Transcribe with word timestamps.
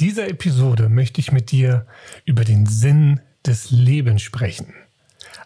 dieser 0.00 0.28
Episode 0.28 0.88
möchte 0.88 1.20
ich 1.20 1.30
mit 1.30 1.50
dir 1.50 1.86
über 2.24 2.44
den 2.44 2.64
Sinn 2.64 3.20
des 3.46 3.70
Lebens 3.70 4.22
sprechen. 4.22 4.72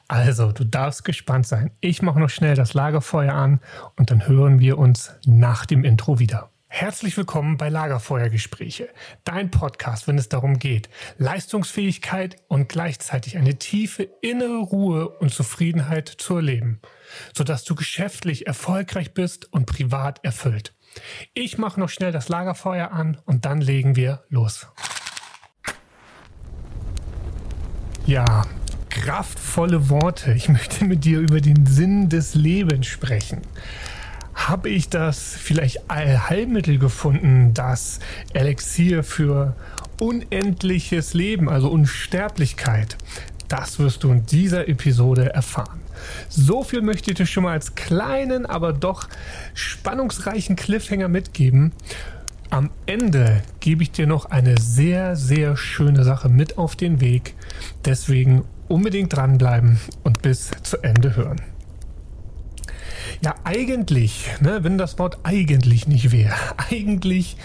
Also, 0.06 0.52
du 0.52 0.64
darfst 0.64 1.04
gespannt 1.04 1.46
sein. 1.48 1.72
Ich 1.80 2.02
mache 2.02 2.20
noch 2.20 2.30
schnell 2.30 2.54
das 2.54 2.72
Lagerfeuer 2.72 3.34
an 3.34 3.60
und 3.96 4.12
dann 4.12 4.28
hören 4.28 4.60
wir 4.60 4.78
uns 4.78 5.12
nach 5.26 5.66
dem 5.66 5.82
Intro 5.82 6.20
wieder. 6.20 6.50
Herzlich 6.68 7.16
willkommen 7.16 7.56
bei 7.56 7.68
Lagerfeuergespräche, 7.68 8.88
dein 9.24 9.50
Podcast, 9.50 10.06
wenn 10.06 10.18
es 10.18 10.28
darum 10.28 10.60
geht, 10.60 10.88
Leistungsfähigkeit 11.18 12.36
und 12.46 12.68
gleichzeitig 12.68 13.36
eine 13.36 13.58
tiefe 13.58 14.08
innere 14.22 14.58
Ruhe 14.58 15.08
und 15.08 15.32
Zufriedenheit 15.32 16.08
zu 16.08 16.36
erleben, 16.36 16.80
sodass 17.36 17.64
du 17.64 17.74
geschäftlich 17.74 18.46
erfolgreich 18.46 19.14
bist 19.14 19.52
und 19.52 19.66
privat 19.66 20.24
erfüllt. 20.24 20.74
Ich 21.32 21.58
mache 21.58 21.80
noch 21.80 21.88
schnell 21.88 22.12
das 22.12 22.28
Lagerfeuer 22.28 22.92
an 22.92 23.18
und 23.24 23.44
dann 23.44 23.60
legen 23.60 23.96
wir 23.96 24.22
los. 24.28 24.68
Ja, 28.06 28.44
kraftvolle 28.90 29.88
Worte. 29.88 30.32
Ich 30.32 30.48
möchte 30.50 30.84
mit 30.84 31.04
dir 31.04 31.20
über 31.20 31.40
den 31.40 31.66
Sinn 31.66 32.08
des 32.08 32.34
Lebens 32.34 32.86
sprechen. 32.86 33.42
Habe 34.34 34.68
ich 34.68 34.88
das 34.88 35.34
vielleicht 35.36 35.90
Allheilmittel 35.90 36.78
gefunden, 36.78 37.54
das 37.54 38.00
Elixier 38.32 39.04
für 39.04 39.56
unendliches 40.00 41.14
Leben, 41.14 41.48
also 41.48 41.68
Unsterblichkeit? 41.68 42.96
Das 43.48 43.78
wirst 43.78 44.02
du 44.02 44.10
in 44.10 44.26
dieser 44.26 44.68
Episode 44.68 45.32
erfahren. 45.32 45.83
So 46.28 46.62
viel 46.62 46.82
möchte 46.82 47.10
ich 47.10 47.16
dir 47.16 47.26
schon 47.26 47.44
mal 47.44 47.52
als 47.52 47.74
kleinen, 47.74 48.46
aber 48.46 48.72
doch 48.72 49.08
spannungsreichen 49.54 50.56
Cliffhanger 50.56 51.08
mitgeben. 51.08 51.72
Am 52.50 52.70
Ende 52.86 53.42
gebe 53.60 53.82
ich 53.82 53.90
dir 53.90 54.06
noch 54.06 54.26
eine 54.26 54.60
sehr, 54.60 55.16
sehr 55.16 55.56
schöne 55.56 56.04
Sache 56.04 56.28
mit 56.28 56.58
auf 56.58 56.76
den 56.76 57.00
Weg. 57.00 57.34
Deswegen 57.84 58.44
unbedingt 58.68 59.14
dranbleiben 59.14 59.80
und 60.02 60.22
bis 60.22 60.50
zu 60.62 60.82
Ende 60.82 61.16
hören. 61.16 61.40
Ja, 63.22 63.34
eigentlich, 63.44 64.30
ne, 64.40 64.62
wenn 64.62 64.78
das 64.78 64.98
Wort 64.98 65.18
eigentlich 65.22 65.88
nicht 65.88 66.12
wäre, 66.12 66.34
eigentlich 66.70 67.36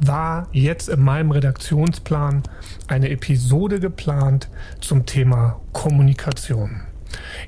war 0.00 0.48
jetzt 0.52 0.88
in 0.88 1.00
meinem 1.00 1.30
Redaktionsplan 1.30 2.42
eine 2.88 3.10
Episode 3.10 3.80
geplant 3.80 4.48
zum 4.80 5.06
Thema 5.06 5.60
Kommunikation. 5.72 6.82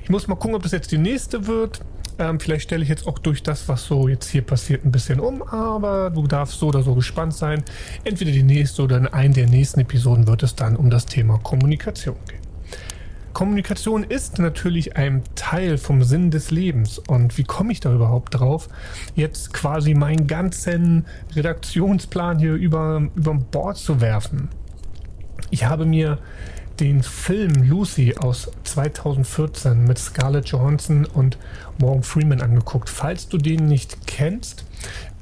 Ich 0.03 0.09
muss 0.09 0.27
mal 0.27 0.35
gucken, 0.35 0.55
ob 0.55 0.63
das 0.63 0.71
jetzt 0.71 0.91
die 0.91 0.97
nächste 0.97 1.47
wird. 1.47 1.81
Ähm, 2.19 2.39
vielleicht 2.39 2.63
stelle 2.63 2.83
ich 2.83 2.89
jetzt 2.89 3.07
auch 3.07 3.19
durch 3.19 3.43
das, 3.43 3.67
was 3.67 3.85
so 3.85 4.07
jetzt 4.07 4.29
hier 4.29 4.41
passiert, 4.41 4.83
ein 4.85 4.91
bisschen 4.91 5.19
um, 5.19 5.43
aber 5.43 6.09
du 6.09 6.25
darfst 6.25 6.59
so 6.59 6.67
oder 6.67 6.81
so 6.81 6.95
gespannt 6.95 7.33
sein. 7.33 7.63
Entweder 8.03 8.31
die 8.31 8.43
nächste 8.43 8.81
oder 8.81 8.97
in 8.97 9.07
einer 9.07 9.33
der 9.33 9.47
nächsten 9.47 9.81
Episoden 9.81 10.27
wird 10.27 10.41
es 10.41 10.55
dann 10.55 10.75
um 10.75 10.89
das 10.89 11.05
Thema 11.05 11.37
Kommunikation 11.37 12.17
gehen. 12.27 12.41
Kommunikation 13.37 14.03
ist 14.03 14.39
natürlich 14.39 14.97
ein 14.97 15.21
Teil 15.35 15.77
vom 15.77 16.03
Sinn 16.03 16.31
des 16.31 16.49
Lebens. 16.49 16.97
Und 16.97 17.37
wie 17.37 17.43
komme 17.43 17.71
ich 17.71 17.79
da 17.79 17.93
überhaupt 17.93 18.33
drauf, 18.33 18.67
jetzt 19.13 19.53
quasi 19.53 19.93
meinen 19.93 20.25
ganzen 20.25 21.05
Redaktionsplan 21.35 22.39
hier 22.39 22.55
über, 22.55 23.07
über 23.15 23.35
Bord 23.35 23.77
zu 23.77 24.01
werfen? 24.01 24.49
Ich 25.51 25.65
habe 25.65 25.85
mir 25.85 26.17
den 26.79 27.03
Film 27.03 27.63
Lucy 27.63 28.15
aus 28.17 28.49
2014 28.63 29.85
mit 29.85 29.97
Scarlett 29.97 30.49
Johansson 30.49 31.05
und 31.05 31.37
Morgan 31.77 32.03
Freeman 32.03 32.41
angeguckt. 32.41 32.89
Falls 32.89 33.27
du 33.27 33.37
den 33.37 33.65
nicht 33.65 34.07
kennst, 34.07 34.65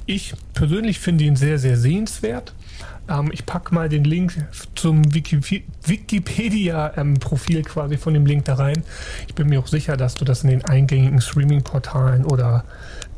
ich 0.05 0.33
persönlich 0.53 0.99
finde 0.99 1.23
ihn 1.23 1.35
sehr, 1.35 1.57
sehr 1.57 1.77
sehenswert. 1.77 2.53
Ähm, 3.09 3.31
ich 3.31 3.45
packe 3.45 3.73
mal 3.73 3.89
den 3.89 4.03
Link 4.03 4.33
zum 4.75 5.03
Wikipedia-Profil 5.13 7.57
ähm, 7.57 7.63
quasi 7.63 7.97
von 7.97 8.13
dem 8.13 8.25
Link 8.25 8.45
da 8.45 8.55
rein. 8.55 8.83
Ich 9.27 9.35
bin 9.35 9.47
mir 9.47 9.59
auch 9.59 9.67
sicher, 9.67 9.97
dass 9.97 10.15
du 10.15 10.25
das 10.25 10.43
in 10.43 10.49
den 10.49 10.65
eingängigen 10.65 11.21
Streaming-Portalen 11.21 12.25
oder 12.25 12.63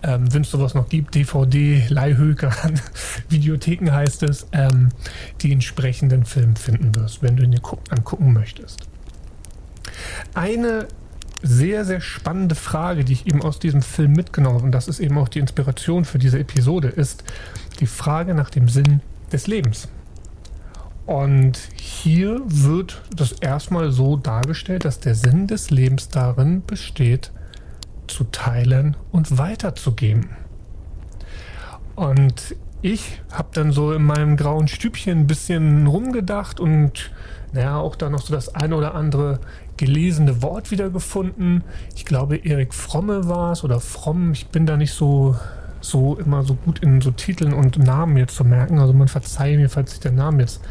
ähm, 0.04 0.32
wenn 0.34 0.44
es 0.44 0.52
sowas 0.52 0.74
noch 0.74 0.90
gibt, 0.90 1.16
DVD, 1.16 1.86
Leihhöker, 1.90 2.52
Videotheken 3.30 3.92
heißt 3.92 4.24
es, 4.24 4.48
ähm, 4.52 4.90
die 5.42 5.52
entsprechenden 5.52 6.26
Film 6.26 6.56
finden 6.56 6.96
wirst, 6.96 7.22
wenn 7.24 7.36
du 7.36 7.44
ihn 7.44 7.52
dir 7.52 7.62
angucken 7.90 8.34
möchtest. 8.34 8.80
Eine 10.34 10.88
sehr, 11.42 11.86
sehr 11.86 12.02
spannende 12.02 12.56
Frage, 12.56 13.04
die 13.04 13.14
ich 13.14 13.28
eben 13.28 13.42
aus 13.42 13.60
diesem 13.60 13.82
Film 13.82 14.14
mitgenommen 14.14 14.56
habe, 14.56 14.66
und 14.66 14.72
das 14.72 14.88
ist 14.88 15.00
eben 15.00 15.18
auch 15.18 15.28
die 15.28 15.40
Inspiration 15.40 16.06
für 16.06 16.20
diese 16.20 16.40
Episode, 16.40 16.88
ist 16.88 17.24
die 17.80 17.88
Frage 17.88 18.34
nach 18.34 18.50
dem 18.50 18.70
Sinn 18.70 19.02
des 19.32 19.48
Lebens. 19.48 19.88
Und 21.06 21.58
hier 21.76 22.42
wird 22.46 23.02
das 23.16 23.32
erstmal 23.32 23.92
so 23.92 24.18
dargestellt, 24.18 24.84
dass 24.84 25.00
der 25.00 25.16
Sinn 25.16 25.48
des 25.48 25.70
Lebens 25.70 26.10
darin 26.10 26.64
besteht, 26.66 27.32
zu 28.08 28.26
teilen 28.26 28.96
und 29.12 29.38
weiterzugeben. 29.38 30.30
Und 31.96 32.56
ich 32.82 33.22
habe 33.32 33.50
dann 33.54 33.72
so 33.72 33.92
in 33.92 34.04
meinem 34.04 34.38
grauen 34.38 34.68
Stübchen 34.68 35.22
ein 35.22 35.28
bisschen 35.28 35.88
rumgedacht 35.88 36.60
und 36.60 37.12
naja, 37.54 37.78
auch 37.78 37.96
da 37.96 38.10
noch 38.10 38.22
so 38.22 38.34
das 38.34 38.54
eine 38.54 38.76
oder 38.76 38.94
andere 38.94 39.40
gelesene 39.78 40.42
Wort 40.42 40.70
wiedergefunden. 40.70 41.64
Ich 41.96 42.06
glaube, 42.06 42.38
Erik 42.38 42.74
Fromme 42.74 43.28
war 43.28 43.54
es 43.54 43.64
oder 43.64 43.80
Fromm. 43.80 44.32
Ich 44.32 44.48
bin 44.48 44.66
da 44.66 44.78
nicht 44.78 44.94
so 44.94 45.36
so 45.80 46.16
immer 46.16 46.44
so 46.44 46.56
gut 46.56 46.80
in 46.80 47.02
so 47.02 47.12
Titeln 47.12 47.54
und 47.54 47.78
Namen 47.78 48.18
jetzt 48.18 48.36
zu 48.36 48.44
merken. 48.44 48.80
Also 48.80 48.94
man 48.94 49.08
verzeihe 49.08 49.58
mir, 49.58 49.70
falls 49.70 49.92
sich 49.92 50.00
der 50.00 50.12
Name 50.12 50.42
jetzt 50.42 50.62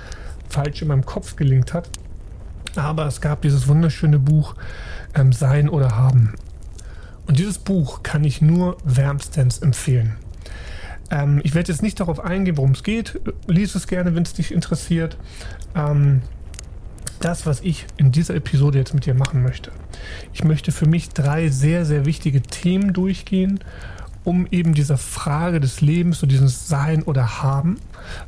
falsch 0.48 0.82
in 0.82 0.88
meinem 0.88 1.04
Kopf 1.04 1.36
gelingt 1.36 1.74
hat. 1.74 1.88
Aber 2.76 3.06
es 3.06 3.20
gab 3.20 3.42
dieses 3.42 3.68
wunderschöne 3.68 4.18
Buch 4.18 4.54
ähm, 5.14 5.32
Sein 5.32 5.68
oder 5.68 5.97
Haben. 5.97 6.34
Und 7.26 7.38
dieses 7.38 7.59
Buch 7.59 8.03
kann 8.03 8.25
ich 8.25 8.41
nur 8.41 8.76
wärmstens 8.84 9.59
empfehlen. 9.59 10.16
Ähm, 11.10 11.41
ich 11.44 11.54
werde 11.54 11.72
jetzt 11.72 11.82
nicht 11.82 12.00
darauf 12.00 12.20
eingehen, 12.20 12.56
worum 12.56 12.72
es 12.72 12.82
geht. 12.82 13.20
Lies 13.47 13.75
es 13.75 13.87
gerne, 13.87 14.14
wenn 14.14 14.22
es 14.22 14.32
dich 14.32 14.53
interessiert. 14.53 15.16
Ähm, 15.75 16.22
das, 17.20 17.47
was 17.47 17.60
ich 17.60 17.86
in 17.97 18.12
dieser 18.12 18.34
Episode 18.34 18.78
jetzt 18.78 18.94
mit 18.94 19.06
dir 19.06 19.15
machen 19.15 19.42
möchte. 19.42 19.72
Ich 20.32 20.44
möchte 20.44 20.70
für 20.70 20.86
mich 20.86 21.09
drei 21.10 21.48
sehr, 21.48 21.84
sehr 21.84 22.04
wichtige 22.04 22.42
Themen 22.42 22.92
durchgehen 22.92 23.60
um 24.26 24.48
eben 24.50 24.75
dieser 24.75 24.98
Frage 24.98 25.60
des 25.60 25.81
Lebens, 25.81 26.19
so 26.19 26.26
dieses 26.26 26.66
Sein 26.66 27.04
oder 27.04 27.42
Haben, 27.42 27.76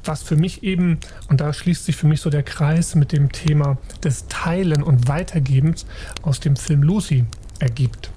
was 0.05 0.23
für 0.23 0.37
mich 0.37 0.63
eben, 0.63 1.01
und 1.29 1.41
da 1.41 1.53
schließt 1.53 1.85
sich 1.85 1.97
für 1.97 2.07
mich 2.07 2.21
so 2.21 2.31
der 2.31 2.45
Kreis 2.45 2.95
mit 2.95 3.11
dem 3.11 3.33
Thema 3.33 3.79
des 4.05 4.29
Teilen 4.29 4.85
und 4.85 5.09
Weitergebens 5.09 5.87
aus 6.23 6.39
dem 6.39 6.55
Film 6.55 6.85
Lucy 6.85 7.25
ergibt. 7.59 8.13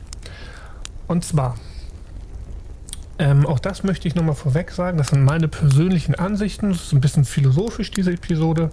Und 1.11 1.25
zwar, 1.25 1.57
ähm, 3.19 3.45
auch 3.45 3.59
das 3.59 3.83
möchte 3.83 4.07
ich 4.07 4.15
nochmal 4.15 4.33
vorweg 4.33 4.71
sagen, 4.71 4.97
das 4.97 5.09
sind 5.09 5.25
meine 5.25 5.49
persönlichen 5.49 6.15
Ansichten, 6.15 6.69
das 6.69 6.83
ist 6.83 6.93
ein 6.93 7.01
bisschen 7.01 7.25
philosophisch, 7.25 7.91
diese 7.91 8.13
Episode. 8.13 8.71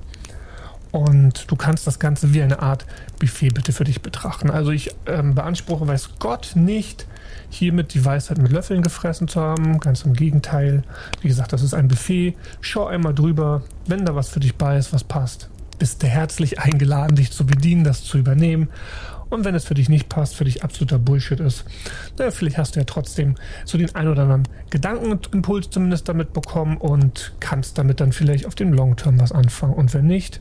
Und 0.92 1.50
du 1.50 1.56
kannst 1.56 1.88
das 1.88 1.98
Ganze 1.98 2.32
wie 2.34 2.40
eine 2.40 2.62
Art 2.62 2.86
Buffet 3.18 3.48
bitte 3.48 3.72
für 3.72 3.82
dich 3.82 4.02
betrachten. 4.02 4.50
Also 4.50 4.70
ich 4.70 4.94
ähm, 5.06 5.34
beanspruche, 5.34 5.88
weiß 5.88 6.10
Gott 6.20 6.52
nicht, 6.54 7.08
hiermit 7.50 7.92
die 7.92 8.04
Weisheit 8.04 8.38
mit 8.38 8.52
Löffeln 8.52 8.82
gefressen 8.82 9.26
zu 9.26 9.40
haben. 9.40 9.80
Ganz 9.80 10.02
im 10.02 10.12
Gegenteil. 10.12 10.84
Wie 11.20 11.26
gesagt, 11.26 11.52
das 11.52 11.62
ist 11.62 11.74
ein 11.74 11.88
Buffet. 11.88 12.36
Schau 12.60 12.86
einmal 12.86 13.14
drüber. 13.14 13.62
Wenn 13.88 14.06
da 14.06 14.14
was 14.14 14.28
für 14.28 14.38
dich 14.38 14.54
bei 14.54 14.78
ist, 14.78 14.92
was 14.92 15.02
passt, 15.02 15.50
bist 15.80 16.04
du 16.04 16.06
herzlich 16.06 16.60
eingeladen, 16.60 17.16
dich 17.16 17.32
zu 17.32 17.44
bedienen, 17.44 17.82
das 17.82 18.04
zu 18.04 18.16
übernehmen. 18.16 18.68
Und 19.30 19.44
wenn 19.44 19.54
es 19.54 19.64
für 19.64 19.74
dich 19.74 19.88
nicht 19.88 20.08
passt, 20.08 20.34
für 20.34 20.44
dich 20.44 20.64
absoluter 20.64 20.98
Bullshit 20.98 21.40
ist, 21.40 21.64
naja, 22.18 22.30
vielleicht 22.30 22.56
hast 22.58 22.74
du 22.74 22.80
ja 22.80 22.84
trotzdem 22.84 23.34
so 23.64 23.76
den 23.76 23.94
ein 23.94 24.08
oder 24.08 24.22
anderen 24.22 24.48
Gedankenimpuls 24.70 25.70
zumindest 25.70 26.08
damit 26.08 26.32
bekommen 26.32 26.76
und 26.78 27.32
kannst 27.40 27.76
damit 27.78 28.00
dann 28.00 28.12
vielleicht 28.12 28.46
auf 28.46 28.54
dem 28.54 28.72
Long 28.72 28.96
Term 28.96 29.20
was 29.20 29.32
anfangen. 29.32 29.74
Und 29.74 29.92
wenn 29.92 30.06
nicht, 30.06 30.40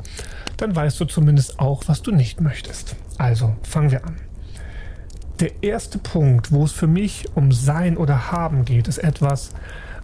dann 0.58 0.76
weißt 0.76 1.00
du 1.00 1.06
zumindest 1.06 1.60
auch, 1.60 1.84
was 1.88 2.02
du 2.02 2.12
nicht 2.12 2.42
möchtest. 2.42 2.96
Also 3.18 3.56
fangen 3.64 3.92
wir 3.92 4.06
an. 4.06 4.16
Der 5.40 5.52
erste 5.62 6.00
Punkt, 6.00 6.52
wo 6.52 6.64
es 6.64 6.72
für 6.72 6.88
mich 6.88 7.26
um 7.36 7.52
Sein 7.52 7.98
oder 7.98 8.32
Haben 8.32 8.66
geht, 8.66 8.88
ist 8.88 8.98
etwas, 8.98 9.52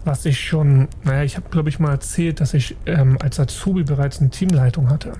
was 0.04 0.24
ich 0.26 0.40
schon, 0.40 0.88
naja, 1.02 1.24
ich 1.24 1.36
habe 1.36 1.48
glaube 1.48 1.70
ich 1.70 1.80
mal 1.80 1.90
erzählt, 1.90 2.40
dass 2.40 2.54
ich 2.54 2.76
ähm, 2.86 3.18
als 3.20 3.40
Azubi 3.40 3.82
bereits 3.82 4.20
eine 4.20 4.30
Teamleitung 4.30 4.90
hatte. 4.90 5.14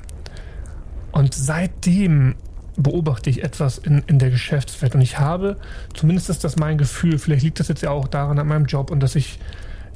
Und 1.10 1.34
seitdem 1.34 2.34
beobachte 2.76 3.30
ich 3.30 3.42
etwas 3.42 3.78
in, 3.78 4.02
in 4.06 4.18
der 4.18 4.30
Geschäftswelt 4.30 4.94
und 4.94 5.00
ich 5.00 5.18
habe, 5.18 5.56
zumindest 5.94 6.30
ist 6.30 6.44
das 6.44 6.56
mein 6.56 6.78
Gefühl, 6.78 7.18
vielleicht 7.18 7.42
liegt 7.42 7.60
das 7.60 7.68
jetzt 7.68 7.82
ja 7.82 7.90
auch 7.90 8.08
daran 8.08 8.38
an 8.38 8.46
meinem 8.46 8.66
Job 8.66 8.90
und 8.90 9.00
dass 9.00 9.14
ich 9.14 9.38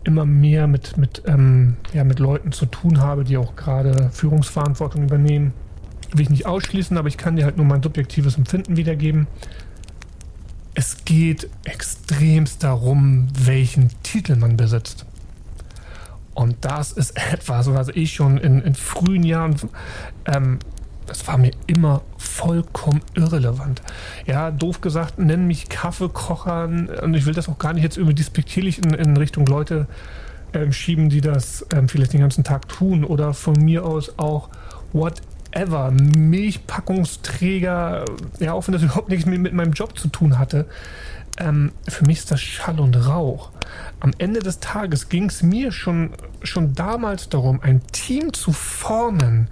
immer 0.04 0.24
mehr 0.24 0.66
mit, 0.66 0.96
mit, 0.96 1.22
ähm, 1.26 1.76
ja, 1.92 2.04
mit 2.04 2.18
Leuten 2.18 2.52
zu 2.52 2.66
tun 2.66 3.00
habe, 3.00 3.24
die 3.24 3.36
auch 3.36 3.56
gerade 3.56 4.10
Führungsverantwortung 4.12 5.02
übernehmen. 5.02 5.52
Will 6.12 6.22
ich 6.22 6.30
nicht 6.30 6.46
ausschließen, 6.46 6.96
aber 6.96 7.08
ich 7.08 7.18
kann 7.18 7.36
dir 7.36 7.44
halt 7.44 7.56
nur 7.56 7.66
mein 7.66 7.82
subjektives 7.82 8.38
Empfinden 8.38 8.76
wiedergeben 8.76 9.26
es 10.78 11.04
geht 11.04 11.50
extremst 11.64 12.62
darum, 12.62 13.26
welchen 13.36 13.90
Titel 14.04 14.36
man 14.36 14.56
besitzt. 14.56 15.06
Und 16.34 16.54
das 16.60 16.92
ist 16.92 17.16
etwas, 17.32 17.74
was 17.74 17.88
ich 17.88 18.12
schon 18.12 18.38
in, 18.38 18.60
in 18.62 18.76
frühen 18.76 19.24
Jahren, 19.24 19.56
ähm, 20.24 20.60
das 21.06 21.26
war 21.26 21.36
mir 21.36 21.50
immer 21.66 22.02
vollkommen 22.38 23.02
irrelevant. 23.14 23.82
Ja, 24.24 24.52
doof 24.52 24.80
gesagt, 24.80 25.18
nennen 25.18 25.48
mich 25.48 25.68
Kaffeekocher 25.68 26.68
und 27.02 27.14
ich 27.14 27.26
will 27.26 27.34
das 27.34 27.48
auch 27.48 27.58
gar 27.58 27.72
nicht 27.72 27.82
jetzt 27.82 27.96
irgendwie 27.96 28.14
despektierlich 28.14 28.78
in, 28.78 28.94
in 28.94 29.16
Richtung 29.16 29.44
Leute 29.46 29.88
ähm, 30.52 30.72
schieben, 30.72 31.08
die 31.08 31.20
das 31.20 31.66
ähm, 31.74 31.88
vielleicht 31.88 32.12
den 32.12 32.20
ganzen 32.20 32.44
Tag 32.44 32.68
tun 32.68 33.04
oder 33.04 33.34
von 33.34 33.54
mir 33.54 33.84
aus 33.84 34.16
auch 34.18 34.50
whatever, 34.92 35.90
Milchpackungsträger, 35.90 38.04
ja, 38.38 38.52
auch 38.52 38.68
wenn 38.68 38.72
das 38.72 38.82
überhaupt 38.84 39.08
nichts 39.08 39.26
mit 39.26 39.52
meinem 39.52 39.72
Job 39.72 39.98
zu 39.98 40.06
tun 40.06 40.38
hatte. 40.38 40.66
Ähm, 41.38 41.72
für 41.88 42.04
mich 42.04 42.18
ist 42.18 42.30
das 42.30 42.40
Schall 42.40 42.80
und 42.80 42.96
Rauch. 42.96 43.50
Am 44.00 44.12
Ende 44.18 44.40
des 44.40 44.60
Tages 44.60 45.08
ging 45.08 45.26
es 45.26 45.42
mir 45.42 45.72
schon, 45.72 46.10
schon 46.42 46.74
damals 46.74 47.28
darum, 47.28 47.60
ein 47.62 47.82
Team 47.92 48.32
zu 48.32 48.52
formen 48.52 49.48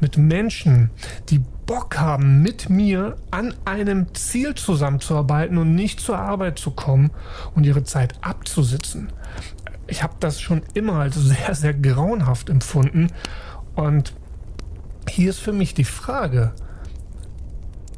mit 0.00 0.16
Menschen, 0.16 0.90
die 1.28 1.40
Bock 1.66 1.98
haben, 1.98 2.42
mit 2.42 2.70
mir 2.70 3.16
an 3.30 3.54
einem 3.64 4.14
Ziel 4.14 4.54
zusammenzuarbeiten 4.54 5.58
und 5.58 5.74
nicht 5.74 6.00
zur 6.00 6.18
Arbeit 6.18 6.58
zu 6.58 6.70
kommen 6.70 7.10
und 7.54 7.64
ihre 7.64 7.82
Zeit 7.82 8.14
abzusitzen. 8.20 9.12
Ich 9.88 10.02
habe 10.02 10.14
das 10.20 10.40
schon 10.40 10.62
immer 10.74 10.94
als 10.94 11.16
sehr, 11.16 11.54
sehr 11.54 11.74
grauenhaft 11.74 12.48
empfunden. 12.48 13.08
Und 13.74 14.12
hier 15.08 15.30
ist 15.30 15.40
für 15.40 15.52
mich 15.52 15.74
die 15.74 15.84
Frage, 15.84 16.52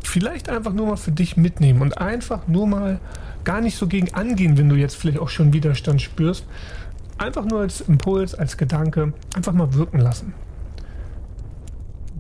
vielleicht 0.09 0.49
einfach 0.49 0.73
nur 0.73 0.87
mal 0.87 0.97
für 0.97 1.13
dich 1.13 1.37
mitnehmen 1.37 1.83
und 1.83 1.99
einfach 1.99 2.49
nur 2.49 2.67
mal 2.67 3.01
gar 3.45 3.61
nicht 3.61 3.77
so 3.77 3.87
gegen 3.87 4.15
angehen, 4.15 4.59
wenn 4.59 4.69
du 4.69 4.75
jetzt 4.75 4.97
vielleicht 4.97 5.19
auch 5.19 5.29
schon 5.29 5.53
Widerstand 5.53 6.03
spürst. 6.03 6.45
Einfach 7.19 7.45
nur 7.45 7.61
als 7.61 7.81
Impuls, 7.81 8.35
als 8.35 8.57
Gedanke, 8.57 9.13
einfach 9.35 9.53
mal 9.53 9.75
wirken 9.75 9.99
lassen. 9.99 10.35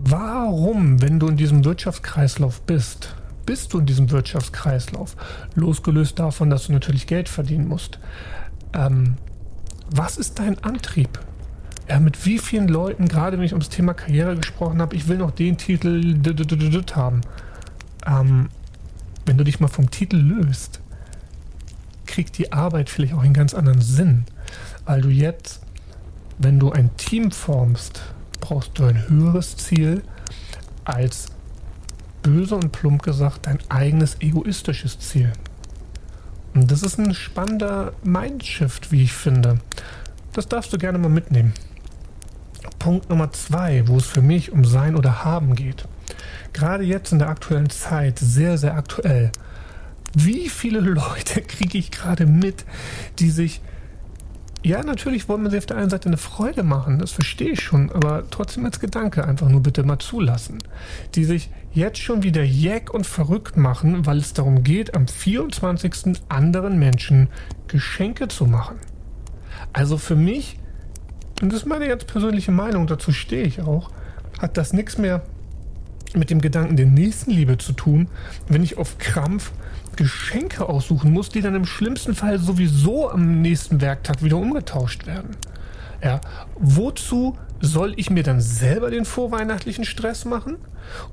Warum, 0.04 1.02
wenn 1.02 1.18
du 1.18 1.28
in 1.28 1.36
diesem 1.36 1.64
Wirtschaftskreislauf 1.64 2.60
bist, 2.62 3.14
bist 3.46 3.72
du 3.72 3.78
in 3.78 3.86
diesem 3.86 4.10
Wirtschaftskreislauf, 4.10 5.16
losgelöst 5.54 6.18
davon, 6.18 6.50
dass 6.50 6.66
du 6.66 6.72
natürlich 6.72 7.06
Geld 7.06 7.28
verdienen 7.28 7.68
musst, 7.68 7.98
ähm, 8.74 9.14
was 9.90 10.18
ist 10.18 10.38
dein 10.38 10.62
Antrieb? 10.62 11.18
Ja, 11.88 12.00
mit 12.00 12.26
wie 12.26 12.38
vielen 12.38 12.68
Leuten, 12.68 13.08
gerade 13.08 13.38
wenn 13.38 13.44
ich 13.44 13.52
ums 13.52 13.70
Thema 13.70 13.94
Karriere 13.94 14.36
gesprochen 14.36 14.82
habe, 14.82 14.94
ich 14.94 15.08
will 15.08 15.16
noch 15.16 15.30
den 15.30 15.56
Titel 15.56 16.20
haben. 16.94 17.22
Ähm, 18.08 18.48
wenn 19.26 19.36
du 19.36 19.44
dich 19.44 19.60
mal 19.60 19.68
vom 19.68 19.90
Titel 19.90 20.16
löst, 20.16 20.80
kriegt 22.06 22.38
die 22.38 22.52
Arbeit 22.52 22.88
vielleicht 22.88 23.14
auch 23.14 23.22
einen 23.22 23.34
ganz 23.34 23.54
anderen 23.54 23.82
Sinn. 23.82 24.24
Weil 24.86 25.02
du 25.02 25.10
jetzt, 25.10 25.60
wenn 26.38 26.58
du 26.58 26.72
ein 26.72 26.96
Team 26.96 27.30
formst, 27.30 28.00
brauchst 28.40 28.78
du 28.78 28.84
ein 28.84 29.08
höheres 29.08 29.56
Ziel 29.56 30.02
als 30.84 31.26
böse 32.22 32.56
und 32.56 32.72
plump 32.72 33.02
gesagt 33.02 33.46
dein 33.46 33.58
eigenes 33.68 34.16
egoistisches 34.20 34.98
Ziel. 34.98 35.32
Und 36.54 36.70
das 36.70 36.82
ist 36.82 36.98
ein 36.98 37.14
spannender 37.14 37.92
Mindshift, 38.02 38.90
wie 38.90 39.02
ich 39.02 39.12
finde. 39.12 39.60
Das 40.32 40.48
darfst 40.48 40.72
du 40.72 40.78
gerne 40.78 40.98
mal 40.98 41.10
mitnehmen. 41.10 41.52
Punkt 42.78 43.10
Nummer 43.10 43.32
zwei, 43.32 43.86
wo 43.86 43.96
es 43.96 44.06
für 44.06 44.22
mich 44.22 44.52
um 44.52 44.64
Sein 44.64 44.96
oder 44.96 45.24
Haben 45.24 45.54
geht. 45.54 45.86
Gerade 46.52 46.84
jetzt 46.84 47.12
in 47.12 47.18
der 47.18 47.28
aktuellen 47.28 47.70
Zeit, 47.70 48.18
sehr, 48.18 48.58
sehr 48.58 48.76
aktuell. 48.76 49.30
Wie 50.14 50.48
viele 50.48 50.80
Leute 50.80 51.40
kriege 51.46 51.78
ich 51.78 51.90
gerade 51.90 52.26
mit, 52.26 52.64
die 53.18 53.30
sich 53.30 53.60
ja, 54.64 54.82
natürlich 54.82 55.28
wollen 55.28 55.44
wir 55.44 55.50
sie 55.50 55.58
auf 55.58 55.66
der 55.66 55.76
einen 55.76 55.90
Seite 55.90 56.08
eine 56.08 56.16
Freude 56.16 56.64
machen, 56.64 56.98
das 56.98 57.12
verstehe 57.12 57.50
ich 57.50 57.60
schon, 57.60 57.92
aber 57.92 58.24
trotzdem 58.28 58.64
als 58.64 58.80
Gedanke 58.80 59.24
einfach 59.24 59.48
nur 59.48 59.62
bitte 59.62 59.84
mal 59.84 60.00
zulassen. 60.00 60.58
Die 61.14 61.24
sich 61.24 61.50
jetzt 61.72 61.98
schon 61.98 62.24
wieder 62.24 62.42
jeck 62.42 62.92
und 62.92 63.06
verrückt 63.06 63.56
machen, 63.56 64.04
weil 64.04 64.18
es 64.18 64.32
darum 64.32 64.64
geht, 64.64 64.96
am 64.96 65.06
24. 65.06 66.20
anderen 66.28 66.78
Menschen 66.78 67.28
Geschenke 67.68 68.26
zu 68.26 68.46
machen. 68.46 68.78
Also 69.72 69.96
für 69.96 70.16
mich, 70.16 70.58
und 71.40 71.52
das 71.52 71.60
ist 71.60 71.66
meine 71.66 71.86
ganz 71.86 72.04
persönliche 72.04 72.50
Meinung, 72.50 72.88
dazu 72.88 73.12
stehe 73.12 73.44
ich 73.44 73.60
auch, 73.60 73.90
hat 74.40 74.56
das 74.56 74.72
nichts 74.72 74.98
mehr 74.98 75.22
mit 76.16 76.30
dem 76.30 76.40
Gedanken 76.40 76.76
der 76.76 76.86
Nächstenliebe 76.86 77.58
zu 77.58 77.72
tun, 77.72 78.08
wenn 78.48 78.62
ich 78.62 78.78
auf 78.78 78.98
Krampf 78.98 79.52
Geschenke 79.96 80.68
aussuchen 80.68 81.12
muss, 81.12 81.28
die 81.28 81.40
dann 81.40 81.56
im 81.56 81.66
schlimmsten 81.66 82.14
Fall 82.14 82.38
sowieso 82.38 83.10
am 83.10 83.42
nächsten 83.42 83.80
Werktag 83.80 84.22
wieder 84.22 84.36
umgetauscht 84.36 85.06
werden. 85.06 85.36
Ja, 86.02 86.20
wozu 86.54 87.36
soll 87.60 87.94
ich 87.96 88.08
mir 88.08 88.22
dann 88.22 88.40
selber 88.40 88.90
den 88.90 89.04
vorweihnachtlichen 89.04 89.84
Stress 89.84 90.24
machen? 90.24 90.58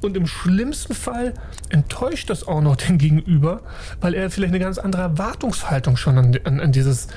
Und 0.01 0.15
im 0.15 0.27
schlimmsten 0.27 0.94
Fall 0.94 1.33
enttäuscht 1.69 2.30
das 2.30 2.47
auch 2.47 2.62
noch 2.62 2.75
den 2.75 3.00
Gegenüber, 3.00 3.62
weil 4.01 4.13
er 4.13 4.30
vielleicht 4.30 4.53
eine 4.53 4.63
ganz 4.63 4.77
andere 4.77 5.01
Erwartungshaltung 5.01 5.97
schon 5.97 6.18
an, 6.19 6.39
an, 6.44 6.59
an 6.59 6.71
dieses, 6.71 7.07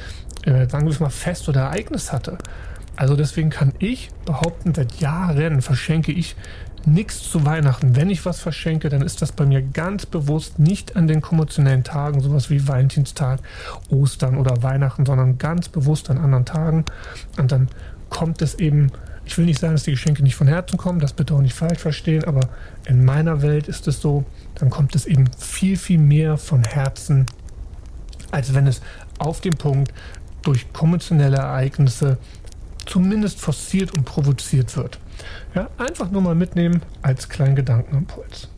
äh, 0.45 0.67
sagen 0.69 0.87
wir 0.87 0.93
es 0.93 1.01
mal, 1.01 1.11
Fest 1.11 1.49
oder 1.51 1.61
Ereignis 1.65 2.13
hatte. 2.13 2.39
Also 2.97 3.15
deswegen 3.15 3.51
kann 3.51 3.75
ich 3.79 4.11
behaupten, 4.25 4.75
seit 4.75 4.99
Jahren 5.01 5.63
verschenke 5.63 6.11
ich 6.11 6.35
nichts 6.93 7.31
zu 7.31 7.45
Weihnachten. 7.45 7.97
Wenn 7.97 8.11
ich 8.11 8.25
was 8.25 8.41
verschenke, 8.41 8.89
dann 8.89 9.03
ist 9.03 9.23
das 9.23 9.33
bei 9.33 9.47
mir 9.47 9.63
ganz 9.63 10.07
bewusst 10.07 10.59
nicht 10.59 10.97
an 10.97 11.07
den 11.07 11.21
kommerziellen 11.21 11.85
Tagen, 11.85 12.21
sowas 12.21 12.51
wie 12.51 12.67
Valentinstag, 12.67 13.41
Ostern 13.89 14.37
oder 14.37 14.63
Weihnachten, 14.63 15.07
sondern 15.07 15.39
ganz 15.39 15.69
bewusst 15.69 16.11
an 16.11 16.19
anderen 16.19 16.45
Tagen. 16.45 16.85
Und 17.37 17.53
dann 17.53 17.69
kommt 18.11 18.43
es 18.43 18.55
eben, 18.55 18.91
ich 19.25 19.37
will 19.39 19.45
nicht 19.45 19.61
sagen, 19.61 19.75
dass 19.75 19.85
die 19.85 19.93
Geschenke 19.93 20.23
nicht 20.23 20.37
von 20.37 20.47
Herzen 20.47 20.79
kommen, 20.79 21.01
das 21.01 21.13
bitte 21.13 21.35
auch 21.35 21.41
nicht 21.41 21.55
falsch 21.55 21.81
verstehen, 21.81 22.25
aber 22.25 22.49
in 22.87 23.05
meiner 23.05 23.43
Welt 23.43 23.69
ist 23.69 23.87
es 23.87 24.01
so, 24.01 24.25
dann 24.55 24.71
kommt 24.71 24.95
es 24.95 25.07
eben 25.07 25.27
viel, 25.39 25.77
viel 25.77 25.99
mehr 25.99 26.39
von 26.39 26.65
Herzen, 26.65 27.27
als 28.31 28.55
wenn 28.55 28.67
es 28.67 28.81
auf 29.19 29.41
dem 29.41 29.57
Punkt 29.57 29.93
durch 30.43 30.73
konventionelle 30.73 31.37
Ereignisse 31.37 32.19
zumindest 32.87 33.41
forciert 33.41 33.93
und 33.93 34.05
provoziert 34.05 34.77
wird. 34.77 34.99
Ja, 35.55 35.69
einfach 35.79 36.11
nur 36.11 36.23
mal 36.23 36.35
mitnehmen 36.35 36.83
als 37.03 37.29
kleinen 37.29 37.57
Gedankenimpuls. 37.57 38.49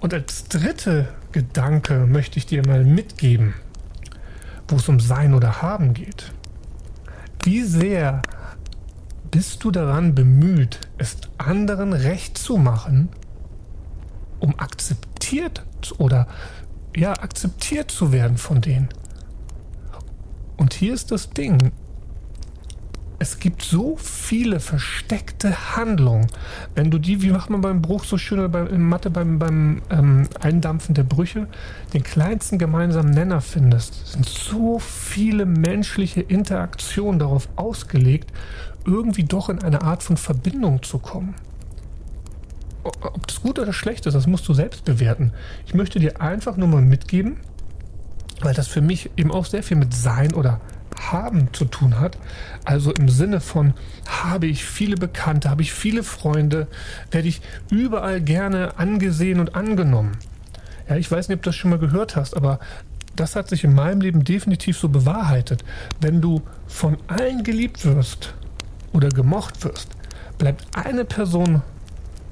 Und 0.00 0.14
als 0.14 0.48
dritte 0.48 1.08
Gedanke 1.32 2.06
möchte 2.06 2.38
ich 2.38 2.46
dir 2.46 2.66
mal 2.66 2.84
mitgeben, 2.84 3.54
wo 4.68 4.76
es 4.76 4.88
um 4.88 4.98
Sein 4.98 5.34
oder 5.34 5.62
Haben 5.62 5.94
geht. 5.94 6.32
Wie 7.42 7.62
sehr 7.62 8.22
bist 9.30 9.62
du 9.64 9.70
daran 9.70 10.14
bemüht, 10.14 10.80
es 10.98 11.16
anderen 11.38 11.92
recht 11.92 12.36
zu 12.36 12.56
machen, 12.56 13.08
um 14.40 14.58
akzeptiert 14.58 15.64
oder 15.98 16.26
ja, 16.96 17.12
akzeptiert 17.12 17.90
zu 17.90 18.12
werden 18.12 18.38
von 18.38 18.60
denen? 18.60 18.88
Und 20.56 20.74
hier 20.74 20.94
ist 20.94 21.10
das 21.10 21.30
Ding 21.30 21.72
es 23.20 23.38
gibt 23.38 23.60
so 23.60 23.98
viele 23.98 24.60
versteckte 24.60 25.76
Handlungen. 25.76 26.28
Wenn 26.74 26.90
du 26.90 26.98
die, 26.98 27.20
wie 27.20 27.30
macht 27.30 27.50
man 27.50 27.60
beim 27.60 27.82
Bruch 27.82 28.04
so 28.04 28.16
schön 28.16 28.38
oder 28.38 28.48
beim, 28.48 28.66
in 28.66 28.80
Mathe 28.80 29.10
beim, 29.10 29.38
beim 29.38 29.82
ähm, 29.90 30.26
Eindampfen 30.40 30.94
der 30.94 31.02
Brüche, 31.02 31.46
den 31.92 32.02
kleinsten 32.02 32.58
gemeinsamen 32.58 33.10
Nenner 33.10 33.42
findest, 33.42 34.12
sind 34.12 34.26
so 34.26 34.78
viele 34.78 35.44
menschliche 35.44 36.22
Interaktionen 36.22 37.18
darauf 37.18 37.50
ausgelegt, 37.56 38.32
irgendwie 38.86 39.24
doch 39.24 39.50
in 39.50 39.62
eine 39.62 39.82
Art 39.82 40.02
von 40.02 40.16
Verbindung 40.16 40.82
zu 40.82 40.98
kommen. 40.98 41.34
Ob 42.84 43.26
das 43.26 43.42
gut 43.42 43.58
oder 43.58 43.74
schlecht 43.74 44.06
ist, 44.06 44.14
das 44.14 44.26
musst 44.26 44.48
du 44.48 44.54
selbst 44.54 44.86
bewerten. 44.86 45.32
Ich 45.66 45.74
möchte 45.74 46.00
dir 46.00 46.22
einfach 46.22 46.56
nur 46.56 46.68
mal 46.68 46.80
mitgeben, 46.80 47.36
weil 48.40 48.54
das 48.54 48.66
für 48.66 48.80
mich 48.80 49.10
eben 49.18 49.30
auch 49.30 49.44
sehr 49.44 49.62
viel 49.62 49.76
mit 49.76 49.92
Sein 49.92 50.32
oder 50.32 50.62
haben 51.00 51.52
zu 51.52 51.64
tun 51.64 51.98
hat. 51.98 52.18
Also 52.64 52.92
im 52.92 53.08
Sinne 53.08 53.40
von, 53.40 53.74
habe 54.06 54.46
ich 54.46 54.64
viele 54.64 54.96
Bekannte, 54.96 55.50
habe 55.50 55.62
ich 55.62 55.72
viele 55.72 56.02
Freunde, 56.02 56.66
werde 57.10 57.28
ich 57.28 57.40
überall 57.70 58.20
gerne 58.20 58.78
angesehen 58.78 59.40
und 59.40 59.54
angenommen. 59.54 60.18
Ja, 60.88 60.96
ich 60.96 61.10
weiß 61.10 61.28
nicht, 61.28 61.36
ob 61.36 61.42
du 61.42 61.48
das 61.48 61.56
schon 61.56 61.70
mal 61.70 61.78
gehört 61.78 62.16
hast, 62.16 62.36
aber 62.36 62.58
das 63.16 63.36
hat 63.36 63.48
sich 63.48 63.64
in 63.64 63.74
meinem 63.74 64.00
Leben 64.00 64.24
definitiv 64.24 64.78
so 64.78 64.88
bewahrheitet. 64.88 65.64
Wenn 66.00 66.20
du 66.20 66.42
von 66.66 66.96
allen 67.06 67.44
geliebt 67.44 67.84
wirst 67.84 68.34
oder 68.92 69.08
gemocht 69.08 69.64
wirst, 69.64 69.88
bleibt 70.38 70.66
eine 70.74 71.04
Person 71.04 71.62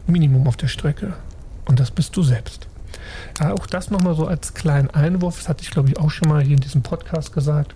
Minimum 0.06 0.46
auf 0.48 0.56
der 0.56 0.68
Strecke. 0.68 1.14
Und 1.66 1.80
das 1.80 1.90
bist 1.90 2.16
du 2.16 2.22
selbst. 2.22 2.66
Ja, 3.38 3.52
auch 3.52 3.66
das 3.66 3.90
nochmal 3.90 4.14
so 4.14 4.26
als 4.26 4.54
kleinen 4.54 4.90
Einwurf, 4.90 5.36
das 5.36 5.48
hatte 5.48 5.62
ich 5.62 5.70
glaube 5.70 5.90
ich 5.90 5.98
auch 5.98 6.10
schon 6.10 6.28
mal 6.28 6.42
hier 6.42 6.56
in 6.56 6.62
diesem 6.62 6.82
Podcast 6.82 7.32
gesagt. 7.32 7.74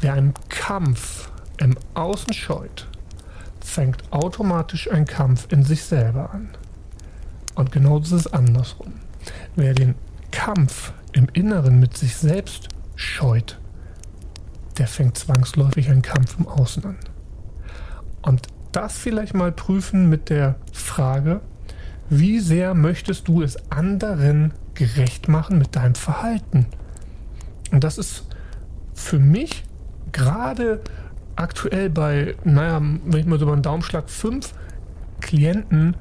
Wer 0.00 0.14
einen 0.14 0.34
Kampf 0.48 1.30
im 1.58 1.76
Außen 1.94 2.32
scheut, 2.32 2.88
fängt 3.60 4.02
automatisch 4.12 4.90
ein 4.90 5.04
Kampf 5.04 5.46
in 5.50 5.62
sich 5.62 5.84
selber 5.84 6.32
an. 6.32 6.48
Und 7.54 7.70
genauso 7.70 8.16
ist 8.16 8.26
es 8.26 8.32
andersrum. 8.32 8.94
Wer 9.56 9.74
den 9.74 9.94
Kampf 10.30 10.92
im 11.12 11.28
Inneren 11.32 11.80
mit 11.80 11.96
sich 11.98 12.16
selbst 12.16 12.68
scheut, 12.96 13.58
der 14.78 14.86
fängt 14.86 15.18
zwangsläufig 15.18 15.90
einen 15.90 16.00
Kampf 16.00 16.38
im 16.38 16.48
Außen 16.48 16.84
an. 16.86 16.96
Und 18.22 18.46
das 18.72 18.96
vielleicht 18.96 19.34
mal 19.34 19.52
prüfen 19.52 20.08
mit 20.08 20.30
der 20.30 20.56
Frage, 20.72 21.42
wie 22.08 22.40
sehr 22.40 22.74
möchtest 22.74 23.28
du 23.28 23.42
es 23.42 23.70
anderen 23.70 24.54
gerecht 24.74 25.28
machen 25.28 25.58
mit 25.58 25.76
deinem 25.76 25.94
Verhalten? 25.94 26.66
Und 27.70 27.84
das 27.84 27.98
ist 27.98 28.24
für 28.94 29.18
mich 29.18 29.64
gerade 30.12 30.80
aktuell 31.36 31.90
bei, 31.90 32.34
naja, 32.44 32.80
wenn 32.80 33.20
ich 33.20 33.26
mal 33.26 33.38
so 33.38 33.44
über 33.44 33.54
einen 33.54 33.62
Daumenschlag, 33.62 34.10
fünf 34.10 34.52
Klienten 35.20 35.96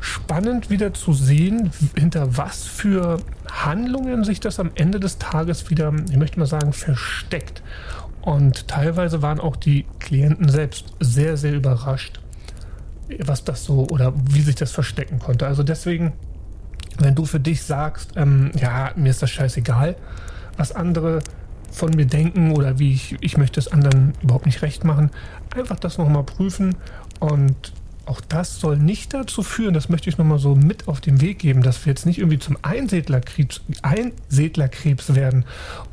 spannend 0.00 0.68
wieder 0.68 0.92
zu 0.92 1.14
sehen, 1.14 1.70
hinter 1.96 2.36
was 2.36 2.64
für 2.64 3.18
Handlungen 3.50 4.22
sich 4.24 4.38
das 4.38 4.60
am 4.60 4.70
Ende 4.74 5.00
des 5.00 5.18
Tages 5.18 5.70
wieder, 5.70 5.94
ich 6.10 6.16
möchte 6.16 6.38
mal 6.38 6.46
sagen, 6.46 6.72
versteckt. 6.72 7.62
Und 8.20 8.68
teilweise 8.68 9.22
waren 9.22 9.40
auch 9.40 9.56
die 9.56 9.86
Klienten 10.00 10.48
selbst 10.48 10.92
sehr, 11.00 11.36
sehr 11.36 11.54
überrascht, 11.54 12.20
was 13.24 13.44
das 13.44 13.64
so 13.64 13.86
oder 13.88 14.12
wie 14.30 14.42
sich 14.42 14.56
das 14.56 14.72
verstecken 14.72 15.18
konnte. 15.18 15.46
Also 15.46 15.62
deswegen, 15.62 16.12
wenn 16.98 17.14
du 17.14 17.24
für 17.24 17.40
dich 17.40 17.62
sagst, 17.62 18.12
ähm, 18.16 18.50
ja, 18.56 18.92
mir 18.96 19.10
ist 19.10 19.22
das 19.22 19.30
scheißegal, 19.30 19.96
was 20.56 20.72
andere 20.72 21.20
von 21.74 21.90
mir 21.90 22.06
denken 22.06 22.52
oder 22.52 22.78
wie 22.78 22.92
ich, 22.92 23.16
ich 23.20 23.36
möchte 23.36 23.58
es 23.58 23.68
anderen 23.68 24.12
überhaupt 24.22 24.46
nicht 24.46 24.62
recht 24.62 24.84
machen, 24.84 25.10
einfach 25.54 25.78
das 25.78 25.98
nochmal 25.98 26.22
prüfen 26.22 26.76
und 27.18 27.72
auch 28.06 28.20
das 28.20 28.60
soll 28.60 28.76
nicht 28.76 29.14
dazu 29.14 29.42
führen, 29.42 29.74
das 29.74 29.88
möchte 29.88 30.08
ich 30.10 30.18
nochmal 30.18 30.38
so 30.38 30.54
mit 30.54 30.88
auf 30.88 31.00
den 31.00 31.20
Weg 31.20 31.38
geben, 31.40 31.62
dass 31.62 31.84
wir 31.84 31.90
jetzt 31.90 32.06
nicht 32.06 32.18
irgendwie 32.18 32.38
zum 32.38 32.56
Einsiedlerkrebs, 32.62 33.62
Einsiedlerkrebs 33.82 35.14
werden 35.14 35.44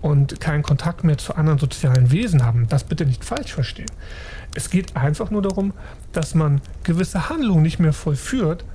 und 0.02 0.40
keinen 0.40 0.62
Kontakt 0.62 1.04
mehr 1.04 1.18
zu 1.18 1.36
anderen 1.36 1.58
sozialen 1.58 2.12
Wesen 2.12 2.46
haben. 2.46 2.68
Das 2.68 2.84
bitte 2.84 3.06
nicht 3.06 3.24
falsch 3.24 3.54
verstehen. 3.54 3.90
Es 4.54 4.70
geht 4.70 4.96
einfach 4.98 5.32
nur 5.32 5.42
darum, 5.42 5.74
dass 6.12 6.36
man 6.36 6.62
gewisse 6.84 7.30
Handlungen 7.30 7.64
nicht 7.64 7.80
mehr 7.80 7.94
vollführt, 7.94 8.66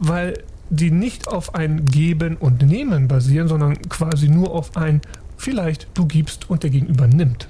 weil 0.00 0.42
die 0.68 0.90
nicht 0.90 1.28
auf 1.28 1.54
ein 1.54 1.84
Geben 1.84 2.36
und 2.36 2.62
Nehmen 2.62 3.08
basieren, 3.08 3.48
sondern 3.48 3.80
quasi 3.88 4.28
nur 4.28 4.52
auf 4.52 4.76
ein 4.76 5.00
vielleicht 5.40 5.88
du 5.94 6.06
gibst 6.06 6.50
und 6.50 6.62
der 6.62 6.70
Gegenüber 6.70 7.06
nimmt. 7.06 7.48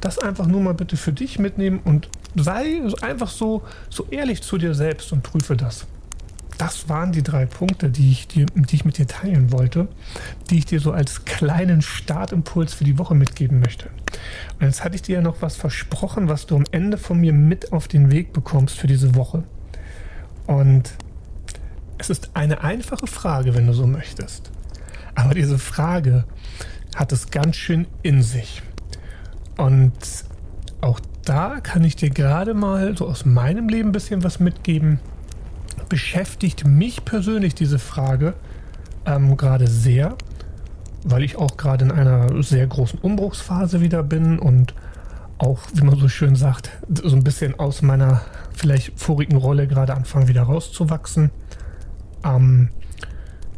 Das 0.00 0.18
einfach 0.18 0.46
nur 0.46 0.60
mal 0.60 0.74
bitte 0.74 0.96
für 0.96 1.12
dich 1.12 1.38
mitnehmen 1.38 1.80
und 1.84 2.08
sei 2.34 2.82
einfach 3.00 3.30
so, 3.30 3.62
so 3.88 4.06
ehrlich 4.10 4.42
zu 4.42 4.58
dir 4.58 4.74
selbst 4.74 5.12
und 5.12 5.22
prüfe 5.22 5.56
das. 5.56 5.86
Das 6.58 6.88
waren 6.88 7.12
die 7.12 7.22
drei 7.22 7.46
Punkte, 7.46 7.90
die 7.90 8.10
ich, 8.10 8.28
dir, 8.28 8.46
die 8.46 8.74
ich 8.74 8.84
mit 8.84 8.98
dir 8.98 9.06
teilen 9.06 9.52
wollte, 9.52 9.88
die 10.50 10.58
ich 10.58 10.66
dir 10.66 10.80
so 10.80 10.90
als 10.92 11.24
kleinen 11.24 11.80
Startimpuls 11.80 12.74
für 12.74 12.84
die 12.84 12.98
Woche 12.98 13.14
mitgeben 13.14 13.60
möchte. 13.60 13.90
Und 14.58 14.66
jetzt 14.66 14.82
hatte 14.82 14.96
ich 14.96 15.02
dir 15.02 15.16
ja 15.16 15.22
noch 15.22 15.42
was 15.42 15.56
versprochen, 15.56 16.28
was 16.28 16.46
du 16.46 16.56
am 16.56 16.64
Ende 16.72 16.98
von 16.98 17.20
mir 17.20 17.32
mit 17.32 17.72
auf 17.72 17.88
den 17.88 18.10
Weg 18.10 18.32
bekommst 18.32 18.78
für 18.78 18.86
diese 18.86 19.14
Woche. 19.14 19.44
Und 20.46 20.94
es 21.98 22.10
ist 22.10 22.30
eine 22.34 22.62
einfache 22.62 23.06
Frage, 23.06 23.54
wenn 23.54 23.66
du 23.66 23.74
so 23.74 23.86
möchtest. 23.86 24.50
Aber 25.14 25.34
diese 25.34 25.58
Frage 25.58 26.24
hat 26.96 27.12
es 27.12 27.30
ganz 27.30 27.56
schön 27.56 27.86
in 28.02 28.22
sich. 28.22 28.62
Und 29.56 29.92
auch 30.80 30.98
da 31.24 31.60
kann 31.60 31.84
ich 31.84 31.94
dir 31.94 32.10
gerade 32.10 32.54
mal 32.54 32.96
so 32.96 33.06
aus 33.06 33.24
meinem 33.24 33.68
Leben 33.68 33.90
ein 33.90 33.92
bisschen 33.92 34.24
was 34.24 34.40
mitgeben. 34.40 34.98
Beschäftigt 35.88 36.66
mich 36.66 37.04
persönlich 37.04 37.54
diese 37.54 37.78
Frage 37.78 38.34
ähm, 39.04 39.36
gerade 39.36 39.68
sehr, 39.68 40.16
weil 41.04 41.22
ich 41.22 41.36
auch 41.36 41.56
gerade 41.56 41.84
in 41.84 41.92
einer 41.92 42.42
sehr 42.42 42.66
großen 42.66 42.98
Umbruchsphase 42.98 43.80
wieder 43.80 44.02
bin 44.02 44.38
und 44.38 44.74
auch, 45.38 45.60
wie 45.74 45.84
man 45.84 45.98
so 45.98 46.08
schön 46.08 46.34
sagt, 46.34 46.70
so 46.88 47.14
ein 47.14 47.22
bisschen 47.22 47.58
aus 47.60 47.82
meiner 47.82 48.22
vielleicht 48.54 48.98
vorigen 48.98 49.36
Rolle 49.36 49.68
gerade 49.68 49.94
anfangen 49.94 50.28
wieder 50.28 50.44
rauszuwachsen. 50.44 51.30
Ähm, 52.24 52.70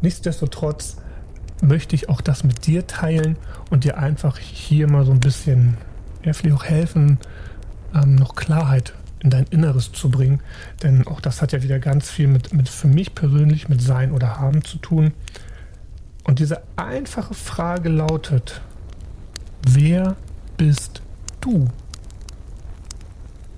nichtsdestotrotz 0.01 0.97
möchte 1.61 1.95
ich 1.95 2.09
auch 2.09 2.21
das 2.21 2.43
mit 2.43 2.65
dir 2.65 2.87
teilen 2.87 3.37
und 3.69 3.83
dir 3.83 3.97
einfach 3.97 4.37
hier 4.37 4.89
mal 4.89 5.05
so 5.05 5.11
ein 5.11 5.19
bisschen, 5.19 5.77
ja, 6.23 6.33
vielleicht 6.33 6.57
auch 6.57 6.65
helfen, 6.65 7.19
ähm, 7.93 8.15
noch 8.15 8.35
Klarheit 8.35 8.93
in 9.19 9.29
dein 9.29 9.45
Inneres 9.45 9.91
zu 9.91 10.09
bringen. 10.09 10.41
Denn 10.83 11.05
auch 11.07 11.21
das 11.21 11.41
hat 11.41 11.51
ja 11.51 11.61
wieder 11.61 11.79
ganz 11.79 12.09
viel 12.09 12.27
mit, 12.27 12.53
mit 12.53 12.69
für 12.69 12.87
mich 12.87 13.15
persönlich 13.15 13.69
mit 13.69 13.81
Sein 13.81 14.11
oder 14.11 14.39
Haben 14.39 14.63
zu 14.63 14.77
tun. 14.77 15.13
Und 16.23 16.39
diese 16.39 16.61
einfache 16.75 17.33
Frage 17.33 17.89
lautet, 17.89 18.61
wer 19.67 20.15
bist 20.57 21.01
du? 21.41 21.67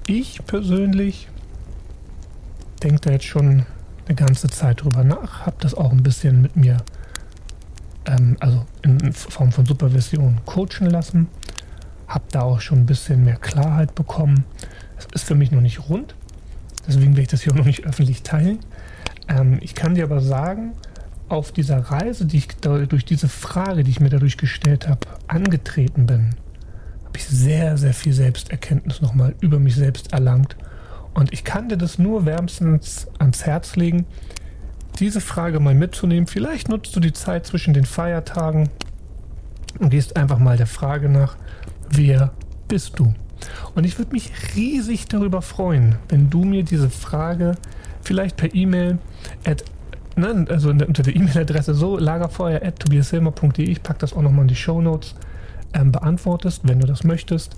Ich 0.08 0.44
persönlich 0.46 1.28
denke 2.82 3.02
da 3.02 3.12
jetzt 3.12 3.26
schon 3.26 3.66
eine 4.08 4.16
ganze 4.16 4.50
Zeit 4.50 4.84
drüber 4.84 5.04
nach, 5.04 5.46
habe 5.46 5.58
das 5.60 5.76
auch 5.76 5.92
ein 5.92 6.04
bisschen 6.04 6.42
mit 6.42 6.56
mir 6.56 6.78
ähm, 8.06 8.38
also 8.40 8.66
in 8.84 9.14
Form 9.14 9.52
von 9.52 9.66
Supervision 9.66 10.40
coachen 10.46 10.90
lassen. 10.90 11.28
Habe 12.08 12.26
da 12.32 12.42
auch 12.42 12.60
schon 12.60 12.80
ein 12.80 12.86
bisschen 12.86 13.24
mehr 13.24 13.38
Klarheit 13.38 13.96
bekommen. 13.96 14.46
Es 14.98 15.08
ist 15.14 15.24
für 15.24 15.36
mich 15.36 15.52
noch 15.52 15.62
nicht 15.62 15.90
rund, 15.90 16.16
deswegen 16.88 17.12
werde 17.12 17.22
ich 17.22 17.28
das 17.30 17.42
hier 17.42 17.54
auch 17.54 17.58
noch 17.58 17.66
nicht 17.66 17.86
öffentlich 17.86 18.24
teilen. 18.24 18.60
Ähm, 19.28 19.60
ich 19.62 19.76
kann 19.76 19.96
dir 19.96 20.04
aber 20.04 20.22
sagen, 20.22 20.74
auf 21.30 21.52
dieser 21.54 21.78
Reise, 21.78 22.26
die 22.26 22.38
ich 22.38 22.48
durch 22.58 23.06
diese 23.06 23.30
Frage, 23.30 23.84
die 23.84 23.92
ich 23.92 24.02
mir 24.02 24.10
dadurch 24.10 24.38
gestellt 24.38 24.90
habe, 24.90 25.08
angetreten 25.28 26.06
bin, 26.06 26.36
habe 27.06 27.18
ich 27.18 27.26
sehr, 27.26 27.78
sehr 27.78 27.94
viel 27.94 28.12
Selbsterkenntnis 28.14 29.02
nochmal 29.02 29.36
über 29.40 29.58
mich 29.58 29.76
selbst 29.76 30.12
erlangt. 30.12 30.58
Und 31.14 31.32
ich 31.32 31.44
kann 31.44 31.70
dir 31.70 31.78
das 31.78 31.98
nur 31.98 32.26
wärmstens 32.26 33.08
ans 33.18 33.46
Herz 33.46 33.76
legen, 33.78 34.06
diese 35.02 35.20
Frage 35.20 35.60
mal 35.60 35.76
mitzunehmen. 35.76 36.28
Vielleicht 36.28 36.70
nutzt 36.70 36.96
du 36.96 37.00
die 37.00 37.14
Zeit 37.14 37.46
zwischen 37.46 37.74
den 37.74 37.86
Feiertagen 37.86 38.70
und 39.80 39.90
gehst 39.90 40.16
einfach 40.16 40.40
mal 40.40 40.58
der 40.58 40.68
Frage 40.68 41.10
nach, 41.10 41.36
wer 41.90 42.32
bist 42.68 43.00
du? 43.00 43.14
Und 43.76 43.86
ich 43.86 43.98
würde 43.98 44.14
mich 44.14 44.32
riesig 44.56 45.08
darüber 45.08 45.42
freuen, 45.42 45.96
wenn 46.10 46.30
du 46.30 46.44
mir 46.44 46.64
diese 46.64 46.90
Frage 46.90 47.56
vielleicht 48.04 48.38
per 48.38 48.54
E-Mail 48.54 49.00
nein, 50.16 50.48
also 50.50 50.70
unter 50.70 51.04
der 51.04 51.16
E-Mail-Adresse 51.16 51.74
so 51.74 51.98
lagerfeuer.tobiashilmer.de, 51.98 53.66
ich 53.66 53.84
packe 53.84 54.00
das 54.00 54.14
auch 54.14 54.22
nochmal 54.22 54.44
in 54.44 54.50
die 54.50 54.56
Show 54.56 54.82
Notes, 54.82 55.16
ähm, 55.74 55.92
beantwortest, 55.92 56.62
wenn 56.68 56.80
du 56.80 56.88
das 56.88 57.04
möchtest. 57.04 57.56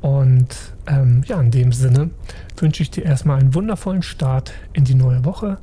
Und 0.00 0.48
ähm, 0.88 1.22
ja, 1.26 1.40
in 1.40 1.50
dem 1.50 1.72
Sinne 1.72 2.10
wünsche 2.56 2.82
ich 2.82 2.90
dir 2.90 3.04
erstmal 3.04 3.38
einen 3.38 3.54
wundervollen 3.54 4.02
Start 4.02 4.52
in 4.72 4.84
die 4.84 4.96
neue 4.96 5.24
Woche. 5.24 5.58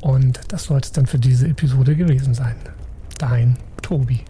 Und 0.00 0.40
das 0.48 0.64
soll 0.64 0.80
es 0.80 0.92
dann 0.92 1.06
für 1.06 1.18
diese 1.18 1.48
Episode 1.48 1.96
gewesen 1.96 2.34
sein. 2.34 2.56
Dein 3.18 3.56
Tobi. 3.82 4.20